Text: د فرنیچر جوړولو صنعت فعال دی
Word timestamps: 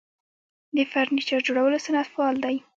د 0.75 0.77
فرنیچر 0.91 1.39
جوړولو 1.47 1.77
صنعت 1.85 2.07
فعال 2.13 2.35
دی 2.45 2.55